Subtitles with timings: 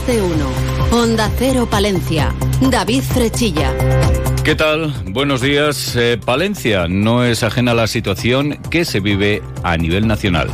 [0.00, 0.50] Más de uno.
[0.92, 2.32] Onda Cero Palencia.
[2.60, 3.72] David Frechilla.
[4.44, 4.94] ¿Qué tal?
[5.06, 5.94] Buenos días.
[5.96, 10.48] Eh, Palencia no es ajena a la situación que se vive a nivel nacional.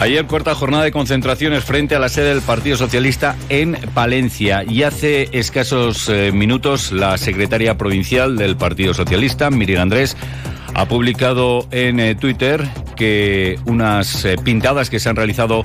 [0.00, 4.84] Ayer cuarta jornada de concentraciones frente a la sede del Partido Socialista en Palencia y
[4.84, 10.16] hace escasos eh, minutos la secretaria provincial del Partido Socialista, Miriam Andrés,
[10.78, 12.64] ha publicado en eh, Twitter
[12.94, 15.64] que unas eh, pintadas que se han realizado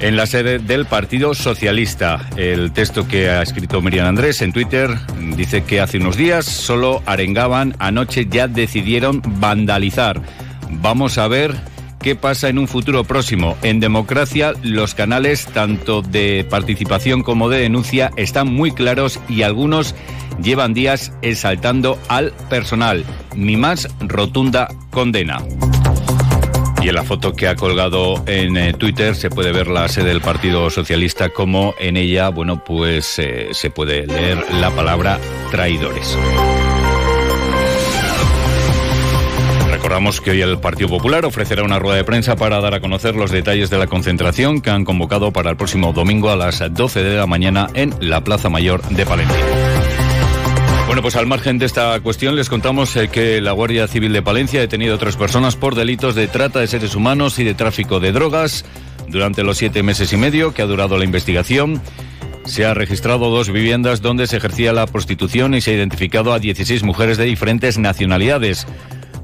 [0.00, 2.28] en la sede del Partido Socialista.
[2.36, 4.90] El texto que ha escrito Miriam Andrés en Twitter
[5.36, 10.20] dice que hace unos días solo arengaban, anoche ya decidieron vandalizar.
[10.68, 11.54] Vamos a ver
[12.04, 13.56] qué pasa en un futuro próximo.
[13.62, 19.94] En democracia, los canales tanto de participación como de denuncia están muy claros y algunos
[20.42, 23.06] llevan días exaltando al personal.
[23.34, 25.38] Mi más rotunda condena.
[26.82, 30.08] Y en la foto que ha colgado en eh, Twitter se puede ver la sede
[30.08, 35.18] del Partido Socialista como en ella, bueno, pues eh, se puede leer la palabra
[35.50, 36.18] traidores.
[39.84, 43.16] Recordamos que hoy el Partido Popular ofrecerá una rueda de prensa para dar a conocer
[43.16, 47.04] los detalles de la concentración que han convocado para el próximo domingo a las 12
[47.04, 49.36] de la mañana en la Plaza Mayor de Palencia.
[50.86, 54.22] Bueno, pues al margen de esta cuestión les contamos eh, que la Guardia Civil de
[54.22, 57.52] Palencia ha detenido a tres personas por delitos de trata de seres humanos y de
[57.52, 58.64] tráfico de drogas
[59.08, 61.82] durante los siete meses y medio que ha durado la investigación.
[62.46, 66.38] Se ha registrado dos viviendas donde se ejercía la prostitución y se ha identificado a
[66.38, 68.66] 16 mujeres de diferentes nacionalidades.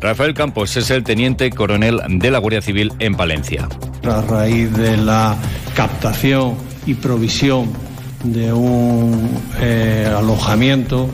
[0.01, 3.69] Rafael Campos es el teniente coronel de la Guardia Civil en Palencia.
[4.09, 5.37] A raíz de la
[5.75, 6.55] captación
[6.87, 7.71] y provisión
[8.25, 9.29] de un
[9.61, 11.11] eh, alojamiento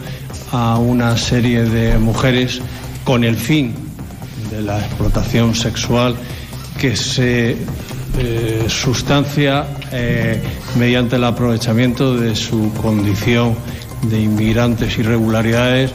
[0.52, 2.60] a una serie de mujeres
[3.04, 3.74] con el fin
[4.50, 6.14] de la explotación sexual
[6.78, 7.56] que se
[8.18, 10.40] eh, sustancia eh,
[10.76, 13.56] mediante el aprovechamiento de su condición
[14.02, 15.92] de inmigrantes irregularidades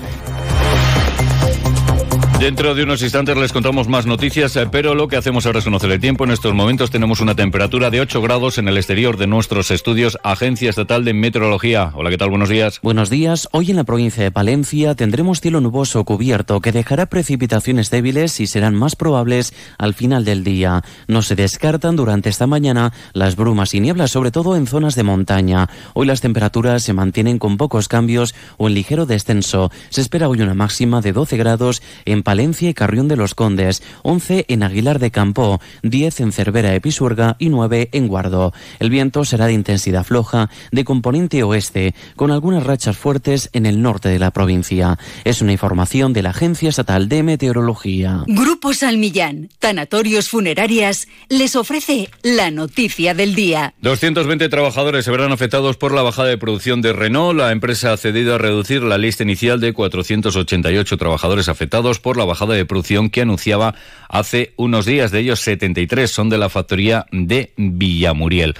[2.41, 5.65] Dentro de unos instantes les contamos más noticias, eh, pero lo que hacemos ahora es
[5.65, 6.23] conocer el tiempo.
[6.23, 10.17] En estos momentos tenemos una temperatura de 8 grados en el exterior de nuestros estudios,
[10.23, 11.91] Agencia Estatal de Meteorología.
[11.93, 12.31] Hola, ¿qué tal?
[12.31, 12.79] Buenos días.
[12.81, 13.47] Buenos días.
[13.51, 18.47] Hoy en la provincia de Palencia tendremos cielo nuboso cubierto que dejará precipitaciones débiles y
[18.47, 20.81] serán más probables al final del día.
[21.07, 25.03] No se descartan durante esta mañana las brumas y nieblas, sobre todo en zonas de
[25.03, 25.69] montaña.
[25.93, 29.71] Hoy las temperaturas se mantienen con pocos cambios o en ligero descenso.
[29.91, 33.83] Se espera hoy una máxima de 12 grados en Palencia y Carrión de los Condes,
[34.03, 38.53] 11 en Aguilar de Campo, 10 en Cervera de Pisuerga y 9 en Guardo.
[38.79, 43.81] El viento será de intensidad floja, de componente oeste, con algunas rachas fuertes en el
[43.81, 44.97] norte de la provincia.
[45.25, 48.23] Es una información de la Agencia Estatal de Meteorología.
[48.27, 53.73] Grupo Salmillán, Tanatorios Funerarias, les ofrece la noticia del día.
[53.81, 57.37] 220 trabajadores se verán afectados por la bajada de producción de Renault.
[57.37, 62.20] La empresa ha cedido a reducir la lista inicial de 488 trabajadores afectados por la
[62.21, 63.73] la bajada de producción que anunciaba
[64.07, 65.11] hace unos días.
[65.11, 68.53] De ellos, 73 son de la factoría de Villamuriel.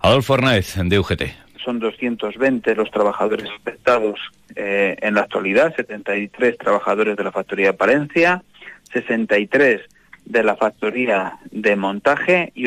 [0.00, 1.22] Adolfo Arnaez, de UGT.
[1.64, 4.20] Son 220 los trabajadores afectados
[4.54, 8.42] eh, en la actualidad, 73 trabajadores de la factoría de Palencia,
[8.92, 9.80] 63
[10.24, 12.66] de la factoría de montaje y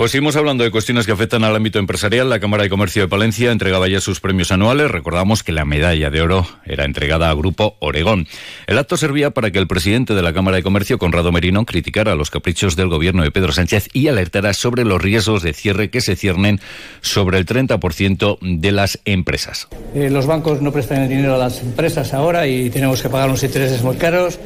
[0.00, 2.30] Pues seguimos hablando de cuestiones que afectan al ámbito empresarial.
[2.30, 4.90] La Cámara de Comercio de Palencia entregaba ya sus premios anuales.
[4.90, 8.26] Recordamos que la medalla de oro era entregada a Grupo Oregón.
[8.66, 12.14] El acto servía para que el presidente de la Cámara de Comercio, Conrado Merino, criticara
[12.14, 16.00] los caprichos del gobierno de Pedro Sánchez y alertara sobre los riesgos de cierre que
[16.00, 16.60] se ciernen
[17.02, 19.68] sobre el 30% de las empresas.
[19.94, 23.28] Eh, los bancos no prestan el dinero a las empresas ahora y tenemos que pagar
[23.28, 24.38] unos intereses muy caros.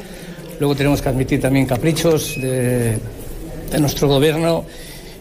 [0.59, 2.97] Luego tenemos que admitir también caprichos de,
[3.71, 4.65] de nuestro gobierno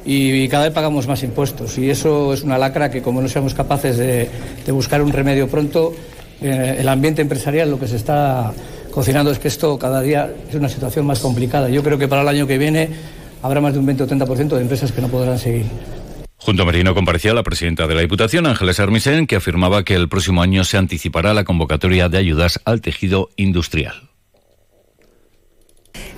[0.04, 1.78] y, cada vez pagamos más impuestos.
[1.78, 4.28] Y eso es una lacra que como no seamos capaces de,
[4.68, 5.92] buscar un remedio pronto,
[6.40, 8.52] eh, el ambiente empresarial lo que se está
[8.90, 11.68] cocinando es que esto cada día es una situación más complicada.
[11.68, 12.88] Yo creo que para el año que viene
[13.42, 15.66] habrá más de un 20 o 30% de empresas que no podrán seguir.
[16.36, 20.10] Junto a Merino comparecía la presidenta de la Diputación, Ángeles Armisen, que afirmaba que el
[20.10, 24.13] próximo año se anticipará la convocatoria de ayudas al tejido industrial.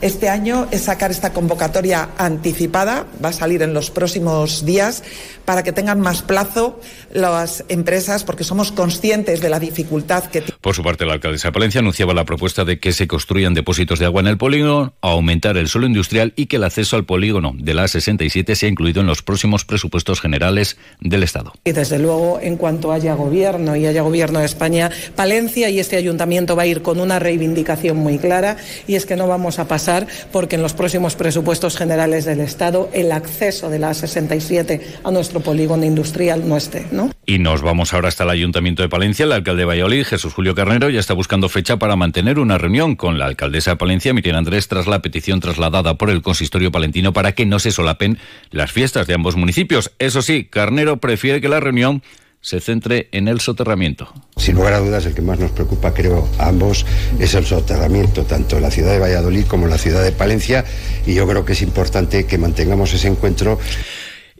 [0.00, 5.02] Este año es sacar esta convocatoria anticipada, va a salir en los próximos días,
[5.44, 6.80] para que tengan más plazo
[7.12, 10.58] las empresas, porque somos conscientes de la dificultad que tienen.
[10.60, 13.98] Por su parte, la alcaldesa de Palencia anunciaba la propuesta de que se construyan depósitos
[13.98, 17.54] de agua en el polígono, aumentar el suelo industrial y que el acceso al polígono
[17.56, 21.52] de la 67 sea incluido en los próximos presupuestos generales del Estado.
[21.64, 25.96] Y desde luego, en cuanto haya gobierno y haya gobierno de España, Palencia y este
[25.96, 28.56] ayuntamiento va a ir con una reivindicación muy clara
[28.88, 29.85] y es que no vamos a pasar
[30.32, 35.40] porque en los próximos presupuestos generales del Estado el acceso de la 67 a nuestro
[35.40, 36.86] polígono industrial no esté.
[36.90, 37.10] ¿no?
[37.24, 39.24] Y nos vamos ahora hasta el Ayuntamiento de Palencia.
[39.24, 42.96] El alcalde de Valladolid, Jesús Julio Carnero, ya está buscando fecha para mantener una reunión
[42.96, 47.12] con la alcaldesa de Palencia, Miriam Andrés, tras la petición trasladada por el consistorio palentino
[47.12, 48.18] para que no se solapen
[48.50, 49.92] las fiestas de ambos municipios.
[49.98, 52.02] Eso sí, Carnero prefiere que la reunión
[52.40, 54.12] se centre en el soterramiento.
[54.36, 56.86] Sin lugar a dudas, el que más nos preocupa, creo, a ambos
[57.18, 60.64] es el soterramiento, tanto en la ciudad de Valladolid como en la ciudad de Palencia,
[61.06, 63.58] y yo creo que es importante que mantengamos ese encuentro.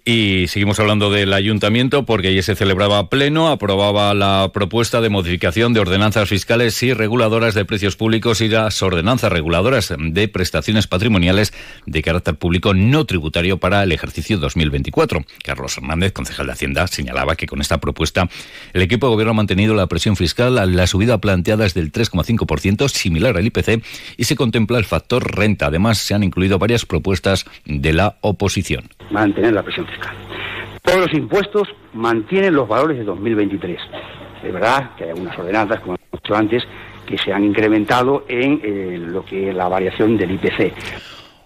[0.08, 5.72] Y seguimos hablando del ayuntamiento porque ayer se celebraba pleno, aprobaba la propuesta de modificación
[5.72, 11.52] de ordenanzas fiscales y reguladoras de precios públicos y las ordenanzas reguladoras de prestaciones patrimoniales
[11.86, 15.24] de carácter público no tributario para el ejercicio 2024.
[15.42, 18.28] Carlos Hernández, concejal de Hacienda, señalaba que con esta propuesta
[18.74, 22.88] el equipo de gobierno ha mantenido la presión fiscal, la subida planteada es del 3,5%,
[22.88, 23.82] similar al IPC,
[24.16, 25.66] y se contempla el factor renta.
[25.66, 28.84] Además, se han incluido varias propuestas de la oposición.
[29.10, 29.95] Mantener la presión.
[30.82, 33.78] Todos los impuestos mantienen los valores de 2023.
[34.44, 36.62] Es verdad que hay algunas ordenanzas, como hemos dicho antes,
[37.06, 40.72] que se han incrementado en eh, lo que la variación del IPC.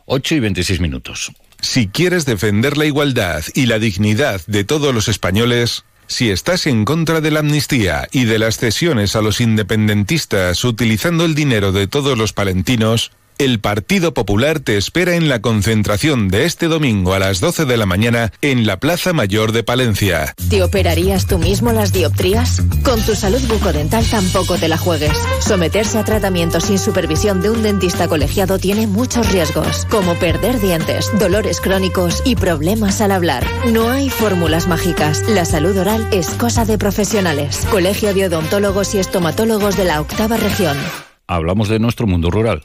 [0.06, 1.32] 8 y 26 minutos.
[1.60, 6.84] Si quieres defender la igualdad y la dignidad de todos los españoles, si estás en
[6.84, 11.86] contra de la amnistía y de las cesiones a los independentistas utilizando el dinero de
[11.86, 17.18] todos los palentinos, el Partido Popular te espera en la concentración de este domingo a
[17.18, 20.34] las 12 de la mañana en la Plaza Mayor de Palencia.
[20.50, 22.62] ¿Te operarías tú mismo las dioptrías?
[22.82, 25.16] Con tu salud bucodental tampoco te la juegues.
[25.40, 31.10] Someterse a tratamiento sin supervisión de un dentista colegiado tiene muchos riesgos, como perder dientes,
[31.18, 33.46] dolores crónicos y problemas al hablar.
[33.72, 35.26] No hay fórmulas mágicas.
[35.30, 37.66] La salud oral es cosa de profesionales.
[37.70, 40.76] Colegio de Odontólogos y Estomatólogos de la Octava Región.
[41.26, 42.64] Hablamos de nuestro mundo rural.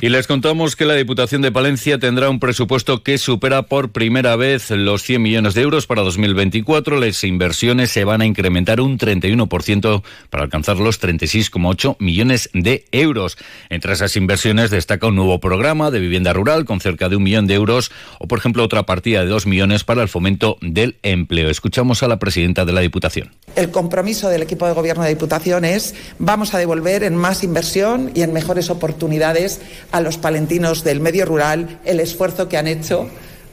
[0.00, 4.36] Y les contamos que la Diputación de Palencia tendrá un presupuesto que supera por primera
[4.36, 7.00] vez los 100 millones de euros para 2024.
[7.00, 13.38] Las inversiones se van a incrementar un 31% para alcanzar los 36,8 millones de euros.
[13.70, 17.46] Entre esas inversiones destaca un nuevo programa de vivienda rural con cerca de un millón
[17.46, 21.48] de euros o, por ejemplo, otra partida de dos millones para el fomento del empleo.
[21.48, 23.30] Escuchamos a la presidenta de la Diputación.
[23.56, 28.10] El compromiso del equipo de gobierno de Diputación es vamos a devolver en más inversión
[28.14, 29.60] y en mejores oportunidades
[29.94, 33.08] a los palentinos del medio rural el esfuerzo que han hecho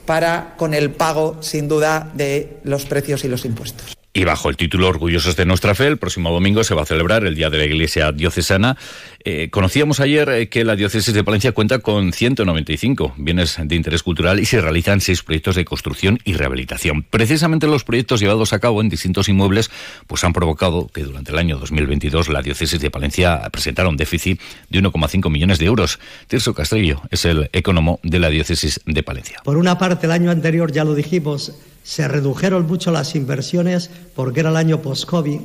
[0.07, 3.95] para con el pago, sin duda, de los precios y los impuestos.
[4.13, 7.23] Y bajo el título Orgullosos de nuestra fe, el próximo domingo se va a celebrar
[7.23, 8.75] el Día de la Iglesia Diocesana.
[9.23, 14.03] Eh, conocíamos ayer eh, que la Diócesis de Palencia cuenta con 195 bienes de interés
[14.03, 17.03] cultural y se realizan seis proyectos de construcción y rehabilitación.
[17.03, 19.71] Precisamente los proyectos llevados a cabo en distintos inmuebles
[20.07, 24.41] pues han provocado que durante el año 2022 la Diócesis de Palencia presentara un déficit
[24.69, 25.99] de 1,5 millones de euros.
[26.27, 29.39] Tirso Castrillo es el economo de la Diócesis de Palencia.
[29.45, 31.53] Por una parte, el año anterior, ya lo dijimos,
[31.83, 35.39] se redujeron mucho las inversiones porque era el año post-COVID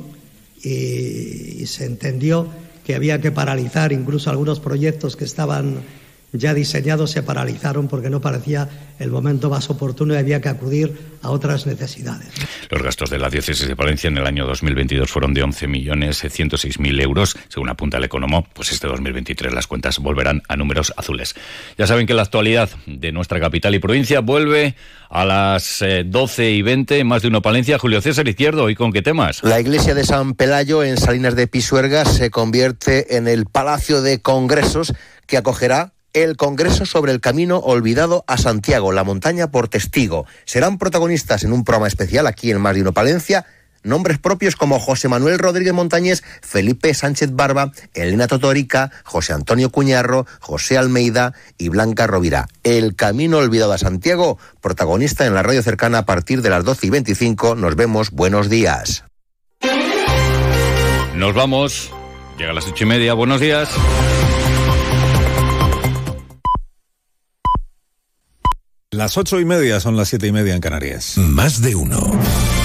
[0.63, 2.47] y, y, se entendió
[2.85, 5.81] que había que paralizar incluso algunos proyectos que estaban
[6.33, 8.67] ya diseñados se paralizaron porque no parecía
[8.99, 12.29] el momento más oportuno y había que acudir a otras necesidades.
[12.69, 17.37] Los gastos de la diócesis de Palencia en el año 2022 fueron de 11.106.000 euros.
[17.47, 21.35] Según apunta el economo, pues este 2023 las cuentas volverán a números azules.
[21.77, 24.75] Ya saben que la actualidad de nuestra capital y provincia vuelve
[25.09, 27.79] a las 12 y 20, más de uno Palencia.
[27.79, 29.43] Julio César Izquierdo, ¿y con qué temas?
[29.43, 34.21] La iglesia de San Pelayo en Salinas de Pisuerga se convierte en el Palacio de
[34.21, 34.93] Congresos
[35.25, 40.25] que acogerá el Congreso sobre el Camino Olvidado a Santiago, la montaña por testigo.
[40.45, 43.45] Serán protagonistas en un programa especial aquí en Más de Uno Palencia
[43.87, 50.25] nombres propios como José Manuel Rodríguez Montañés, Felipe Sánchez Barba, Elena Totorica, José Antonio Cuñarro,
[50.39, 52.47] José Almeida y Blanca Rovira.
[52.63, 56.87] El Camino Olvidado a Santiago, protagonista en la radio cercana a partir de las 12
[56.87, 57.55] y 25.
[57.55, 58.11] Nos vemos.
[58.11, 59.03] Buenos días.
[61.15, 61.91] Nos vamos.
[62.37, 63.13] Llega a las ocho y media.
[63.13, 63.69] Buenos días.
[68.97, 71.19] Las ocho y media son las siete y media en Canarias.
[71.19, 72.19] Más de uno.